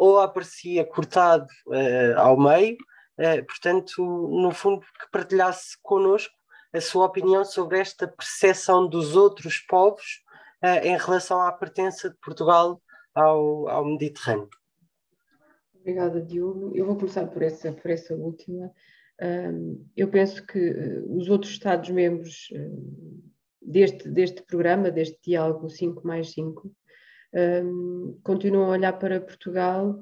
ou 0.00 0.18
aparecia 0.18 0.82
cortado 0.82 1.46
uh, 1.66 2.18
ao 2.18 2.40
meio, 2.40 2.78
portanto, 3.46 4.02
no 4.02 4.50
fundo, 4.50 4.80
que 4.80 5.10
partilhasse 5.12 5.76
connosco 5.82 6.32
a 6.72 6.80
sua 6.80 7.04
opinião 7.04 7.44
sobre 7.44 7.78
esta 7.78 8.08
percepção 8.08 8.88
dos 8.88 9.14
outros 9.14 9.58
povos 9.58 10.22
uh, 10.64 10.86
em 10.86 10.96
relação 10.96 11.40
à 11.42 11.52
pertença 11.52 12.08
de 12.08 12.16
Portugal 12.16 12.80
ao, 13.14 13.68
ao 13.68 13.84
Mediterrâneo. 13.84 14.48
Obrigada, 15.74 16.22
Diogo. 16.22 16.74
Eu 16.74 16.86
vou 16.86 16.96
começar 16.96 17.26
por 17.26 17.42
essa, 17.42 17.72
por 17.72 17.90
essa 17.90 18.14
última. 18.14 18.72
Eu 19.94 20.08
penso 20.08 20.46
que 20.46 20.70
uh, 20.70 21.16
os 21.18 21.28
outros 21.28 21.52
Estados-membros 21.52 22.48
uh, 22.52 23.22
deste, 23.60 24.08
deste 24.08 24.42
programa, 24.42 24.90
deste 24.90 25.18
diálogo 25.22 25.68
5 25.68 26.06
mais 26.06 26.32
5, 26.32 26.72
um, 27.34 28.18
continuam 28.22 28.66
a 28.66 28.70
olhar 28.70 28.92
para 28.98 29.20
Portugal 29.20 29.98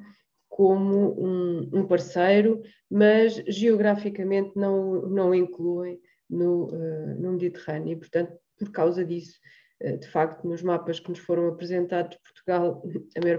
como 0.48 1.14
um, 1.22 1.70
um, 1.72 1.86
parceiro, 1.86 2.60
mas 2.90 3.34
geograficamente 3.46 4.52
não, 4.56 5.02
não 5.02 5.34
incluem 5.34 6.00
no, 6.28 6.64
uh, 6.64 7.20
no 7.20 7.32
Mediterrâneo. 7.32 7.92
E, 7.92 7.96
portanto, 7.96 8.32
por 8.58 8.70
causa 8.72 9.04
disso, 9.04 9.38
uh, 9.82 9.96
de 9.98 10.08
facto, 10.08 10.48
nos 10.48 10.62
mapas 10.62 10.98
que 10.98 11.10
nos 11.10 11.20
foram 11.20 11.48
apresentados, 11.48 12.18
Portugal, 12.18 12.82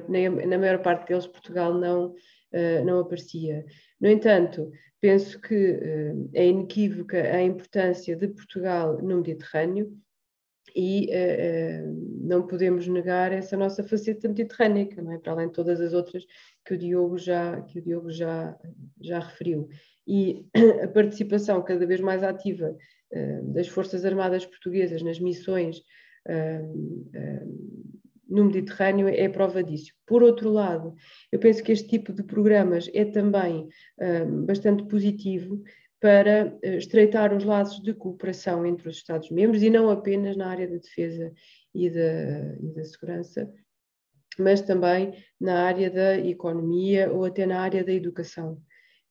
maior, 0.08 0.46
na 0.48 0.58
maior 0.58 0.82
parte 0.82 1.10
deles, 1.10 1.28
Portugal 1.28 1.74
não, 1.74 2.14
uh, 2.14 2.86
não 2.86 3.00
aparecia. 3.00 3.66
No 4.00 4.08
entanto, 4.08 4.72
penso 5.02 5.42
que 5.42 5.78
é 6.34 6.46
inequívoca 6.46 7.22
a 7.22 7.42
importância 7.42 8.16
de 8.16 8.28
Portugal 8.28 8.98
no 9.02 9.18
Mediterrâneo 9.18 9.92
e 10.76 11.10
não 12.22 12.46
podemos 12.46 12.88
negar 12.88 13.32
essa 13.32 13.58
nossa 13.58 13.84
faceta 13.84 14.28
mediterrânica, 14.28 15.02
não 15.02 15.12
é? 15.12 15.18
para 15.18 15.34
além 15.34 15.48
de 15.48 15.54
todas 15.54 15.82
as 15.82 15.94
outras 15.94 16.26
que 16.66 16.74
o 16.74 16.78
Diogo 16.78 17.18
já, 17.18 17.62
que 17.62 17.80
o 17.80 17.82
Diogo 17.82 18.12
já, 18.12 18.58
já 19.02 19.20
referiu 19.20 19.70
e 20.10 20.44
a 20.84 20.88
participação 20.88 21.62
cada 21.62 21.86
vez 21.86 22.02
mais 22.02 22.24
ativa 22.24 22.76
uh, 23.14 23.54
das 23.54 23.68
Forças 23.68 24.04
Armadas 24.04 24.46
Portuguesas 24.46 25.04
nas 25.04 25.20
missões 25.20 25.78
uh, 26.28 26.66
uh, 26.66 27.90
no 28.28 28.46
Mediterrâneo 28.46 29.08
é 29.08 29.28
prova 29.28 29.64
disso. 29.64 29.92
Por 30.06 30.22
outro 30.22 30.52
lado, 30.52 30.94
eu 31.32 31.40
penso 31.40 31.64
que 31.64 31.72
este 31.72 31.88
tipo 31.88 32.14
de 32.14 32.22
programas 32.22 32.88
é 32.94 33.04
também 33.04 33.68
bastante 34.46 34.84
positivo 34.84 35.64
para 36.00 36.58
estreitar 36.64 37.36
os 37.36 37.44
laços 37.44 37.82
de 37.82 37.94
cooperação 37.94 38.66
entre 38.66 38.88
os 38.88 38.98
Estados-membros 38.98 39.62
e 39.62 39.70
não 39.70 39.90
apenas 39.90 40.38
na 40.38 40.48
área 40.48 40.68
da 40.68 40.78
defesa 40.78 41.32
e 41.74 41.90
da, 41.90 42.84
segurança, 42.86 43.52
mas 44.38 44.62
também 44.62 45.14
na 45.40 45.64
área 45.64 45.92
da 45.92 46.18
economia 46.18 47.12
ou 47.12 47.26
até 47.26 47.46
na 47.46 47.60
área 47.60 47.84
da 47.84 47.92
educação. 47.92 48.62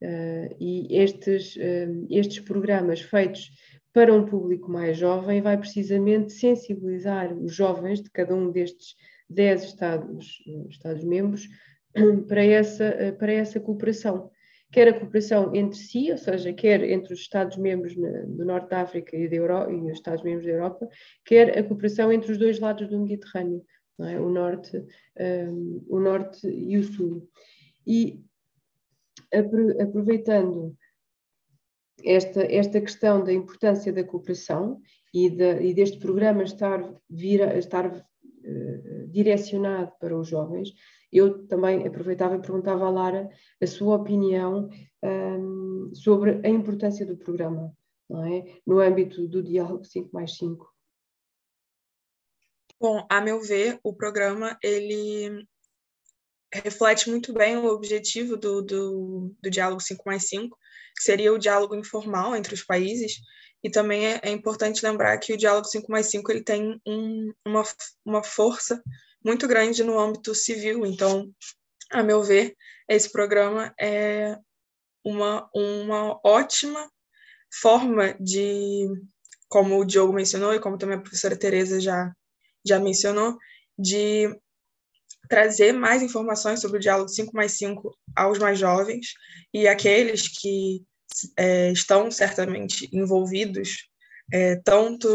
Uh, 0.01 0.55
e 0.59 0.87
estes, 0.97 1.57
uh, 1.57 2.07
estes 2.09 2.39
programas 2.39 3.01
feitos 3.01 3.51
para 3.93 4.13
um 4.13 4.25
público 4.25 4.71
mais 4.71 4.97
jovem 4.97 5.41
vai 5.41 5.57
precisamente 5.57 6.31
sensibilizar 6.31 7.33
os 7.33 7.53
jovens 7.53 8.01
de 8.01 8.09
cada 8.09 8.33
um 8.33 8.49
destes 8.49 8.95
10 9.29 9.63
Estados, 9.63 10.41
Estados 10.69 11.03
para 12.27 12.43
essa, 12.43 13.15
para 13.19 13.31
essa 13.31 13.59
cooperação. 13.59 14.31
Quer 14.71 14.87
a 14.87 14.99
cooperação 14.99 15.53
entre 15.55 15.77
si, 15.77 16.11
ou 16.11 16.17
seja, 16.17 16.53
quer 16.53 16.83
entre 16.83 17.13
os 17.13 17.19
Estados-membros 17.19 17.95
do 17.95 18.45
Norte 18.45 18.69
da 18.69 18.81
África 18.81 19.17
e, 19.17 19.27
Euro, 19.33 19.71
e 19.71 19.91
os 19.91 19.97
Estados-membros 19.97 20.45
da 20.45 20.51
Europa, 20.51 20.87
quer 21.25 21.57
a 21.57 21.63
cooperação 21.63 22.11
entre 22.11 22.31
os 22.31 22.37
dois 22.37 22.59
lados 22.59 22.87
do 22.87 22.99
Mediterrâneo, 22.99 23.65
é? 24.01 24.19
o, 24.19 24.29
norte, 24.29 24.77
um, 25.19 25.83
o 25.89 25.99
Norte 25.99 26.47
e 26.47 26.77
o 26.77 26.83
Sul. 26.83 27.27
E 27.85 28.23
aproveitando 29.79 30.75
esta, 32.05 32.43
esta 32.43 32.79
questão 32.79 33.23
da 33.23 33.33
importância 33.33 33.91
da 33.91 34.03
cooperação 34.03 34.81
e, 35.13 35.29
de, 35.29 35.61
e 35.61 35.73
deste 35.73 35.99
programa 35.99 36.43
estar, 36.43 36.81
vira, 37.09 37.57
estar 37.57 38.05
direcionado 39.09 39.91
para 39.99 40.17
os 40.17 40.27
jovens, 40.27 40.73
eu 41.11 41.47
também 41.47 41.85
aproveitava 41.87 42.35
e 42.35 42.41
perguntava 42.41 42.85
à 42.85 42.89
Lara 42.89 43.29
a 43.61 43.67
sua 43.67 43.95
opinião 43.95 44.69
um, 45.03 45.91
sobre 45.93 46.39
a 46.45 46.49
importância 46.49 47.05
do 47.05 47.17
programa, 47.17 47.75
não 48.09 48.25
é? 48.25 48.59
no 48.65 48.79
âmbito 48.79 49.27
do 49.27 49.41
diálogo 49.41 49.85
5 49.85 50.09
mais 50.13 50.37
5. 50.37 50.71
Bom, 52.79 53.05
a 53.09 53.19
meu 53.19 53.41
ver, 53.41 53.79
o 53.83 53.93
programa 53.93 54.57
ele 54.63 55.45
reflete 56.53 57.09
muito 57.09 57.33
bem 57.33 57.57
o 57.57 57.65
objetivo 57.65 58.37
do, 58.37 58.61
do, 58.61 59.35
do 59.41 59.49
diálogo 59.49 59.81
5 59.81 60.03
mais 60.05 60.27
5, 60.27 60.57
que 60.95 61.03
seria 61.03 61.33
o 61.33 61.37
diálogo 61.37 61.75
informal 61.75 62.35
entre 62.35 62.53
os 62.53 62.63
países, 62.63 63.19
e 63.63 63.69
também 63.69 64.07
é, 64.07 64.19
é 64.23 64.29
importante 64.29 64.85
lembrar 64.85 65.17
que 65.17 65.33
o 65.33 65.37
diálogo 65.37 65.67
5 65.67 65.91
mais 65.91 66.07
5 66.07 66.31
ele 66.31 66.43
tem 66.43 66.81
um, 66.87 67.33
uma, 67.45 67.63
uma 68.05 68.23
força 68.23 68.81
muito 69.23 69.47
grande 69.47 69.83
no 69.83 69.99
âmbito 69.99 70.33
civil, 70.33 70.85
então, 70.85 71.29
a 71.91 72.01
meu 72.01 72.23
ver, 72.23 72.55
esse 72.87 73.11
programa 73.11 73.73
é 73.79 74.37
uma, 75.03 75.49
uma 75.53 76.19
ótima 76.23 76.89
forma 77.61 78.15
de, 78.19 78.87
como 79.47 79.77
o 79.77 79.85
Diogo 79.85 80.13
mencionou 80.13 80.53
e 80.53 80.59
como 80.59 80.77
também 80.77 80.97
a 80.97 81.01
professora 81.01 81.37
Tereza 81.37 81.79
já, 81.79 82.13
já 82.65 82.79
mencionou, 82.79 83.37
de 83.77 84.29
trazer 85.27 85.73
mais 85.73 86.01
informações 86.01 86.59
sobre 86.59 86.77
o 86.77 86.81
diálogo 86.81 87.09
5 87.09 87.35
mais 87.35 87.53
5 87.53 87.95
aos 88.15 88.39
mais 88.39 88.57
jovens 88.57 89.13
e 89.53 89.67
aqueles 89.67 90.27
que 90.27 90.83
é, 91.37 91.71
estão 91.71 92.09
certamente 92.11 92.89
envolvidos, 92.93 93.87
é, 94.31 94.55
tanto 94.57 95.07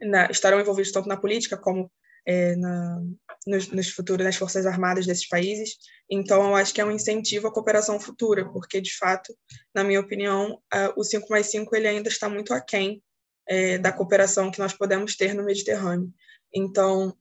na, 0.00 0.26
estarão 0.30 0.60
envolvidos 0.60 0.92
tanto 0.92 1.08
na 1.08 1.16
política 1.16 1.56
como 1.56 1.90
é, 2.26 2.56
na, 2.56 3.02
nos, 3.46 3.68
nos 3.68 3.90
futuros 3.90 4.24
nas 4.24 4.36
forças 4.36 4.66
armadas 4.66 5.06
desses 5.06 5.28
países. 5.28 5.76
Então, 6.10 6.48
eu 6.48 6.54
acho 6.54 6.72
que 6.72 6.80
é 6.80 6.84
um 6.84 6.90
incentivo 6.90 7.48
à 7.48 7.52
cooperação 7.52 8.00
futura, 8.00 8.50
porque 8.50 8.80
de 8.80 8.96
fato, 8.96 9.34
na 9.74 9.84
minha 9.84 10.00
opinião, 10.00 10.60
o 10.96 11.04
5 11.04 11.28
mais 11.28 11.50
5 11.50 11.74
ele 11.76 11.88
ainda 11.88 12.08
está 12.08 12.28
muito 12.28 12.54
aquém 12.54 13.02
é, 13.46 13.78
da 13.78 13.92
cooperação 13.92 14.50
que 14.50 14.58
nós 14.58 14.72
podemos 14.72 15.16
ter 15.16 15.34
no 15.34 15.44
Mediterrâneo. 15.44 16.12
Então, 16.52 17.16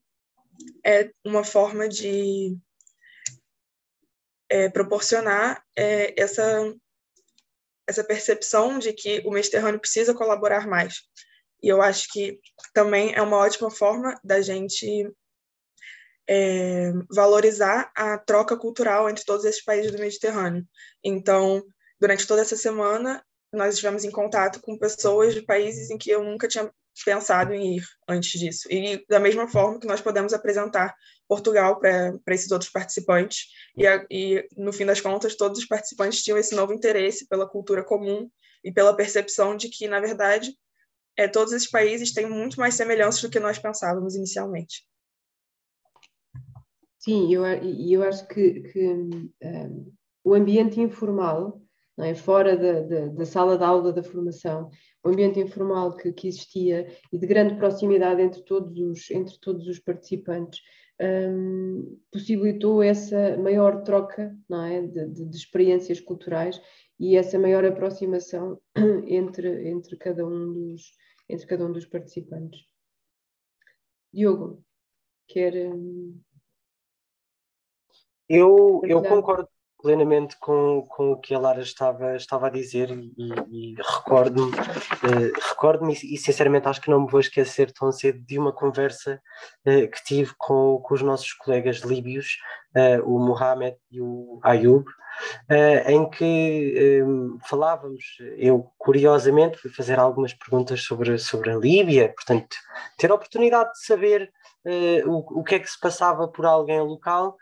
é 0.86 1.12
uma 1.26 1.44
forma 1.44 1.88
de 1.88 2.58
é, 4.50 4.70
proporcionar 4.70 5.64
é, 5.76 6.14
essa, 6.22 6.74
essa 7.88 8.04
percepção 8.04 8.80
de 8.80 8.94
que 8.94 9.22
o 9.26 9.32
Mediterrâneo 9.32 9.80
precisa 9.80 10.14
colaborar 10.14 10.68
mais. 10.68 10.96
E 11.62 11.68
eu 11.68 11.82
acho 11.82 12.08
que 12.12 12.40
também 12.74 13.14
é 13.14 13.22
uma 13.22 13.38
ótima 13.38 13.72
forma 13.72 14.20
da 14.24 14.42
gente 14.42 15.10
é, 16.28 16.92
valorizar 17.10 17.92
a 17.96 18.18
troca 18.18 18.58
cultural 18.58 19.10
entre 19.10 19.26
todos 19.26 19.46
esses 19.46 19.64
países 19.64 19.92
do 19.92 20.00
Mediterrâneo. 20.00 20.66
Então, 21.04 21.64
durante 22.00 22.28
toda 22.28 22.42
essa 22.42 22.56
semana, 22.56 23.24
nós 23.52 23.76
estivemos 23.76 24.04
em 24.04 24.12
contato 24.12 24.62
com 24.62 24.78
pessoas 24.78 25.34
de 25.34 25.42
países 25.42 25.90
em 25.90 25.98
que 25.98 26.10
eu 26.10 26.24
nunca 26.24 26.48
tinha 26.48 26.72
pensado 27.06 27.54
em 27.54 27.78
ir 27.78 27.84
antes 28.08 28.40
disso. 28.40 28.68
E 28.70 29.04
da 29.08 29.20
mesma 29.20 29.48
forma 29.48 29.80
que 29.80 29.88
nós 29.88 30.02
podemos 30.02 30.34
apresentar 30.34 30.94
Portugal 31.28 31.80
para 31.80 32.20
esses 32.28 32.52
outros 32.52 32.70
participantes, 32.70 33.48
e, 33.76 33.88
a, 33.88 34.06
e 34.12 34.48
no 34.58 34.74
fim 34.74 34.86
das 34.86 35.02
contas, 35.02 35.36
todos 35.36 35.60
os 35.60 35.66
participantes 35.66 36.22
tinham 36.22 36.38
esse 36.38 36.54
novo 36.54 36.74
interesse 36.74 37.28
pela 37.28 37.48
cultura 37.48 37.84
comum 37.84 38.30
e 38.64 38.72
pela 38.72 38.96
percepção 38.96 39.56
de 39.56 39.70
que, 39.70 39.88
na 39.88 40.00
verdade, 40.00 40.54
é, 41.18 41.28
todos 41.28 41.54
esses 41.54 41.70
países 41.70 42.14
têm 42.14 42.30
muito 42.30 42.60
mais 42.60 42.76
semelhanças 42.76 43.22
do 43.22 43.30
que 43.30 43.40
nós 43.40 43.60
pensávamos 43.60 44.16
inicialmente. 44.16 44.86
Sim, 47.00 47.34
eu, 47.34 47.46
eu 47.46 48.04
acho 48.04 48.26
que, 48.28 48.62
que 48.62 48.88
um, 48.88 49.94
o 50.24 50.34
ambiente 50.34 50.80
informal, 50.80 51.62
é? 52.00 52.16
fora 52.16 52.56
da, 52.56 52.82
da, 52.82 53.08
da, 53.08 53.26
sala 53.26 53.58
de 53.58 53.64
aula 53.64 53.92
da 53.92 54.02
formação, 54.02 54.70
o 55.04 55.10
ambiente 55.10 55.40
informal 55.40 55.96
que, 55.96 56.12
que, 56.14 56.28
existia 56.28 56.88
e 57.12 57.18
de 57.18 57.28
grande 57.28 57.56
proximidade 57.56 58.22
entre 58.22 58.42
todos 58.44 58.78
os, 58.80 59.12
entre 59.12 59.38
todos 59.40 59.68
os 59.68 59.80
participantes, 59.80 60.62
um, 61.02 62.00
possibilitou 62.12 62.82
essa 62.82 63.38
maior 63.38 63.84
troca 63.84 64.38
não 64.48 64.64
é? 64.64 64.82
de, 64.82 65.08
de, 65.10 65.26
de, 65.26 65.36
experiências 65.36 66.00
culturais 66.00 66.62
e 67.00 67.18
essa 67.18 67.38
maior 67.38 67.66
aproximação 67.66 68.62
entre, 69.08 69.70
entre, 69.70 69.98
cada 69.98 70.26
um 70.26 70.54
dos, 70.54 70.92
entre 71.28 71.48
cada 71.48 71.66
um 71.66 71.72
dos 71.72 71.86
participantes. 71.86 72.66
Diogo, 74.14 74.64
quer. 75.28 75.54
Eu, 78.30 78.82
eu 78.86 79.02
concordo 79.02 79.50
plenamente 79.84 80.38
com, 80.40 80.82
com 80.88 81.12
o 81.12 81.20
que 81.20 81.36
a 81.36 81.40
Lara 81.40 81.60
estava, 81.60 82.16
estava 82.16 82.48
a 82.48 82.50
dizer 82.50 82.90
e, 82.90 83.12
e 83.52 83.76
recordo-me 83.76 84.50
uh, 84.56 85.50
recordo 85.50 85.90
e, 85.92 86.18
sinceramente 86.18 86.70
acho 86.70 86.80
que 86.80 86.90
não 86.90 87.02
me 87.02 87.12
vou 87.12 87.20
esquecer 87.20 87.70
tão 87.74 87.92
cedo 87.92 88.18
de 88.20 88.40
uma 88.40 88.54
conversa 88.54 89.22
uh, 89.68 89.92
que 89.92 90.04
tive 90.06 90.34
com, 90.38 90.82
com 90.82 90.94
os 90.94 91.02
nossos 91.02 91.34
colegas 91.34 91.80
líbios, 91.80 92.38
uh, 92.78 93.04
o 93.06 93.20
Mohamed 93.20 93.76
e 93.92 94.00
o 94.00 94.40
Ayub, 94.42 94.86
em 95.86 96.10
que 96.10 97.04
um, 97.06 97.38
falávamos, 97.48 98.04
eu 98.36 98.72
curiosamente 98.80 99.60
fui 99.60 99.70
fazer 99.70 100.00
algumas 100.00 100.34
perguntas 100.34 100.82
sobre, 100.82 101.20
sobre 101.20 101.52
a 101.52 101.56
Líbia, 101.56 102.12
portanto 102.16 102.56
ter 102.98 103.12
a 103.12 103.14
oportunidade 103.14 103.74
de 103.74 103.86
saber 103.86 104.32
o, 105.06 105.42
o 105.42 105.44
que 105.44 105.54
é 105.54 105.60
que 105.60 105.70
se 105.70 105.80
passava 105.80 106.28
por 106.28 106.48
alguém 106.48 106.82
local 106.82 107.38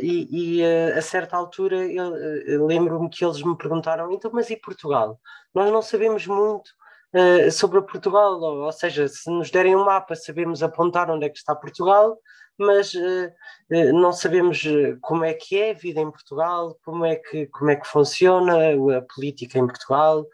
e, 0.00 0.58
e 0.58 0.62
uh, 0.62 0.98
a 0.98 1.02
certa 1.02 1.36
altura 1.36 1.76
eu 1.86 2.66
lembro-me 2.66 3.08
que 3.08 3.24
eles 3.24 3.42
me 3.42 3.56
perguntaram: 3.56 4.12
então, 4.12 4.30
mas 4.32 4.50
e 4.50 4.56
Portugal? 4.56 5.18
Nós 5.54 5.72
não 5.72 5.80
sabemos 5.80 6.26
muito 6.26 6.68
uh, 7.14 7.50
sobre 7.50 7.80
Portugal, 7.82 8.38
ou, 8.40 8.64
ou, 8.64 8.72
seja, 8.72 9.08
se 9.08 9.30
nos 9.30 9.50
derem 9.50 9.74
um 9.74 9.84
mapa, 9.84 10.14
sabemos 10.14 10.62
apontar 10.62 11.10
onde 11.10 11.24
é 11.26 11.28
que 11.30 11.38
está 11.38 11.54
Portugal, 11.54 12.18
mas 12.58 12.92
não 13.94 14.12
sabemos 14.12 14.62
como 15.00 15.24
é 15.24 15.32
que 15.32 15.58
é 15.58 15.70
a 15.70 15.74
vida 15.74 16.00
em 16.00 16.10
Portugal, 16.10 16.78
como 16.84 17.04
é 17.04 17.16
que, 17.16 17.46
como 17.46 17.70
é 17.70 17.76
que 17.76 17.88
funciona 17.88 18.54
a 18.98 19.02
política 19.02 19.58
em 19.58 19.66
Portugal. 19.66 20.24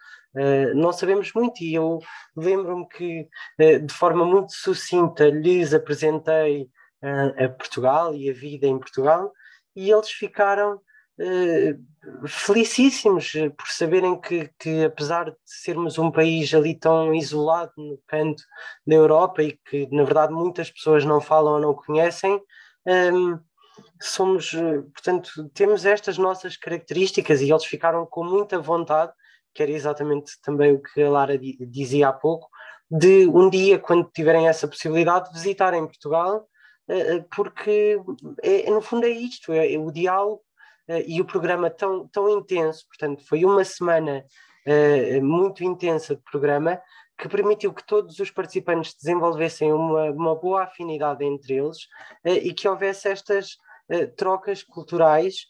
não 0.74 0.92
sabemos 0.92 1.33
muito, 1.33 1.62
e 1.62 1.74
eu 1.74 2.01
lembro-me 2.37 2.87
que 2.88 3.29
de 3.59 3.94
forma 3.94 4.27
muito 4.27 4.53
sucinta 4.53 5.31
lhes 5.31 5.72
apresentei 5.72 6.68
a, 7.02 7.44
a 7.44 7.48
Portugal 7.48 8.14
e 8.14 8.30
a 8.30 8.32
vida 8.32 8.66
em 8.66 8.78
Portugal, 8.78 9.32
e 9.74 9.90
eles 9.90 10.11
ficaram 10.11 10.76
uh, 10.76 12.28
felicíssimos 12.28 13.34
eh, 13.34 13.50
por 13.50 13.68
saberem 13.68 14.20
que, 14.20 14.50
que, 14.58 14.84
apesar 14.84 15.30
de 15.30 15.37
sermos 15.44 15.98
um 15.98 16.11
país 16.11 16.52
ali 16.54 16.74
tão 16.74 17.14
isolado 17.14 17.72
no 17.76 17.98
canto 18.06 18.42
da 18.87 18.94
Europa 18.94 19.42
e 19.42 19.58
que, 19.68 19.88
na 19.92 20.04
verdade, 20.04 20.32
muitas 20.32 20.70
pessoas 20.70 21.04
não 21.04 21.20
falam 21.20 21.54
ou 21.54 21.61
não 21.61 21.74
conhecem, 21.74 22.40
um, 22.87 22.90
ehm, 22.90 23.38
somos, 24.00 24.54
eh, 24.54 24.82
portanto, 24.92 25.30
temos 25.54 25.84
estas 25.84 26.18
nossas 26.18 26.56
características 26.56 27.40
e 27.40 27.50
eles 27.50 27.64
ficaram 27.64 28.06
com 28.06 28.24
muita 28.24 28.58
vontade, 28.58 29.12
que 29.54 29.62
era 29.62 29.72
exatamente 29.72 30.32
também 30.42 30.74
o 30.74 30.82
que 30.82 31.02
a 31.02 31.11
Lara 31.11 31.38
dizia 31.38 32.08
há 32.08 32.12
pouco, 32.12 32.48
de 32.90 33.26
um 33.28 33.50
dia, 33.50 33.78
quando 33.78 34.11
tiverem 34.11 34.48
essa 34.48 34.66
possibilidade, 34.66 35.32
visitarem 35.32 35.87
Portugal 35.87 36.37
eh, 36.37 36.38
eh, 36.40 36.56
porque 37.35 38.01
é, 38.42 38.70
no 38.70 38.81
fundo 38.81 39.05
é 39.05 39.11
isto, 39.11 39.53
é, 39.53 39.74
é 39.74 39.79
o 39.79 39.90
diálogo 39.90 40.42
eh, 40.87 41.05
e 41.07 41.20
o 41.20 41.24
programa 41.24 41.68
tão, 41.68 42.09
tão 42.09 42.29
intenso, 42.31 42.87
portanto 42.88 43.27
foi 43.27 43.44
uma 43.44 43.64
semana 43.64 44.24
muito 45.22 45.64
intensa 45.64 46.14
de 46.14 46.20
programa 46.31 46.79
que 47.16 47.27
permitiu 47.27 47.72
que 47.72 47.87
todos 47.87 48.18
os 48.18 48.31
participantes 48.31 48.94
desenvolvessem 48.94 49.72
uma, 49.72 50.11
uma 50.11 50.35
boa 50.35 50.64
afinidade 50.64 51.24
entre 51.24 51.55
eles 51.55 51.79
e 52.22 52.53
que 52.53 52.68
houvesse 52.68 53.09
estas 53.09 53.57
trocas 54.14 54.62
culturais 54.62 55.46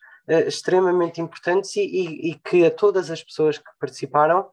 extremamente 0.47 1.21
importantes 1.21 1.75
e, 1.75 1.81
e, 1.81 2.31
e, 2.31 2.35
que 2.37 2.65
a 2.65 2.71
todas 2.71 3.11
as 3.11 3.21
pessoas 3.21 3.59
que 3.59 3.71
participaram 3.81 4.49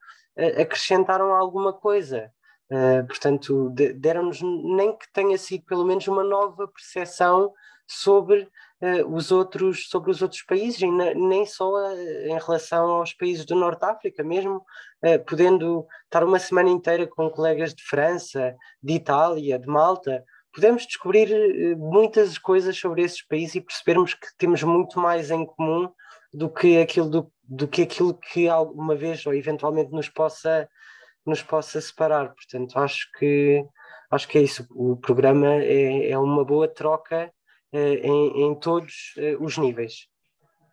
acrescentaram 0.60 1.36
alguma 1.36 1.72
coisa. 1.72 2.32
Uh, 2.72 3.06
portanto, 3.06 3.70
deram-nos, 3.96 4.42
nem 4.42 4.98
que 4.98 5.12
tenha 5.14 5.38
sido 5.38 5.64
pelo 5.66 5.86
menos 5.86 6.08
uma 6.08 6.24
nova 6.24 6.68
percepção 6.68 7.54
sobre 7.88 8.42
uh, 8.82 9.14
os 9.14 9.32
outros 9.32 9.88
sobre 9.88 10.10
os 10.10 10.24
outros 10.24 10.42
países, 10.42 10.82
e 10.82 10.88
nem 10.88 11.46
só 11.46 11.72
uh, 11.72 12.26
em 12.26 12.40
relação 12.40 12.90
aos 12.90 13.14
países 13.14 13.46
do 13.46 13.56
Norte 13.56 13.82
de 13.82 13.86
África, 13.86 14.24
mesmo 14.24 14.64
podendo 15.28 15.86
estar 16.06 16.24
uma 16.24 16.40
semana 16.40 16.70
inteira 16.70 17.06
com 17.06 17.30
colegas 17.30 17.76
de 17.76 17.84
França, 17.84 18.56
de 18.82 18.94
Itália, 18.94 19.60
de 19.60 19.68
Malta, 19.68 20.24
podemos 20.52 20.88
descobrir 20.88 21.30
muitas 21.78 22.40
coisas 22.40 22.76
sobre 22.76 23.04
esses 23.04 23.22
países 23.22 23.54
e 23.54 23.62
percebermos 23.62 24.16
que 24.16 24.26
temos 24.36 24.64
muito 24.64 25.00
mais 25.00 25.30
em 25.30 25.46
comum 25.46 25.88
do 26.34 26.50
que 26.50 26.80
aquilo 26.80 27.08
do, 27.08 27.32
do 27.44 27.68
que 27.68 27.84
aquilo 27.84 28.16
que 28.16 28.50
alguma 28.50 28.96
vez 28.96 29.24
ou 29.28 29.34
eventualmente 29.36 29.92
nos 29.92 30.10
possa 30.10 30.68
nos 31.26 31.42
possa 31.42 31.82
separar. 31.82 32.34
Portanto, 32.34 32.78
acho 32.78 33.12
que 33.18 33.66
acho 34.12 34.28
que 34.28 34.38
é 34.38 34.42
isso. 34.42 34.66
O 34.72 34.96
programa 34.96 35.56
é, 35.56 36.12
é 36.12 36.18
uma 36.18 36.46
boa 36.46 36.68
troca 36.68 37.32
é, 37.72 37.94
em, 37.96 38.44
em, 38.44 38.56
todos 38.60 39.14
é, 39.18 39.36
os 39.38 39.58
níveis. 39.58 40.08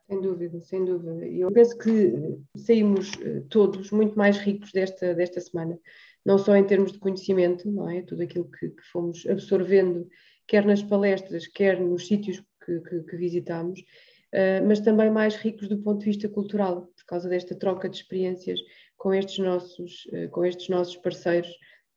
Sem 0.06 0.20
dúvida, 0.20 0.60
sem 0.60 0.84
dúvida. 0.84 1.26
Eu 1.26 1.50
penso 1.50 1.76
que 1.78 2.12
saímos 2.56 3.12
todos 3.48 3.90
muito 3.90 4.16
mais 4.16 4.36
ricos 4.38 4.70
desta, 4.70 5.14
desta 5.14 5.40
semana. 5.40 5.78
não 6.24 6.38
só 6.38 6.54
em 6.54 6.64
termos 6.64 6.92
de 6.92 6.98
conhecimento, 6.98 7.70
não 7.70 7.88
é? 7.88 8.02
Tudo 8.02 8.22
aquilo 8.22 8.50
que, 8.50 8.68
que 8.68 8.82
fomos 8.92 9.26
absorvendo, 9.26 10.06
quer 10.46 10.66
nas 10.66 10.82
palestras, 10.82 11.46
quer 11.46 11.80
nos 11.80 12.06
sítios 12.06 12.42
que, 12.64 12.80
que, 12.80 13.00
que 13.02 13.16
visitamos, 13.16 13.80
uh, 13.80 14.66
mas 14.66 14.80
também 14.80 15.10
mais 15.10 15.36
ricos 15.36 15.68
do 15.68 15.78
ponto 15.78 16.00
de 16.00 16.06
vista 16.06 16.28
cultural, 16.28 16.82
por 16.82 17.04
causa 17.06 17.28
desta 17.28 17.54
troca 17.54 17.88
de 17.88 17.96
experiências 17.96 18.60
com 19.02 19.12
estes 19.12 19.38
nossos, 19.38 20.06
uh, 20.12 20.30
com 20.30 20.44
estes 20.44 20.68
nossos 20.68 20.96
parceiros, 20.96 21.50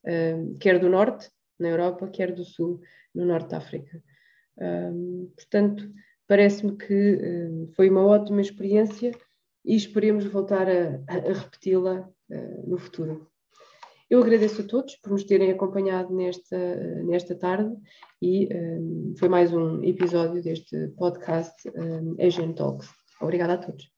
uh, 0.07 0.57
quer 0.59 0.79
do 0.79 0.89
Norte, 0.89 1.29
na 1.59 1.69
Europa, 1.69 2.07
quer 2.07 2.33
do 2.33 2.43
Sul, 2.43 2.81
no 3.13 3.25
Norte 3.25 3.49
da 3.49 3.57
África. 3.57 4.01
portanto, 5.37 5.89
parece-me 6.27 6.75
que 6.75 7.19
foi 7.75 7.89
uma 7.89 8.05
ótima 8.05 8.41
experiência 8.41 9.11
e 9.63 9.73
esperemos 9.73 10.25
voltar 10.25 10.67
a, 10.67 11.01
a 11.07 11.33
repeti-la 11.33 12.09
no 12.67 12.77
futuro. 12.77 13.29
Eu 14.09 14.21
agradeço 14.21 14.61
a 14.61 14.65
todos 14.65 14.97
por 14.97 15.11
nos 15.11 15.23
terem 15.23 15.49
acompanhado 15.49 16.13
nesta, 16.13 16.57
nesta 17.03 17.35
tarde 17.35 17.73
e 18.21 18.49
um, 18.53 19.13
foi 19.17 19.29
mais 19.29 19.53
um 19.53 19.81
episódio 19.81 20.43
deste 20.43 20.89
podcast 20.89 21.55
um, 21.69 22.17
Asian 22.19 22.51
Talks. 22.51 22.89
Obrigada 23.21 23.53
a 23.53 23.57
todos. 23.57 23.94